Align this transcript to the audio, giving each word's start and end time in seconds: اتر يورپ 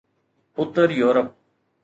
اتر 0.59 0.89
يورپ 0.99 1.27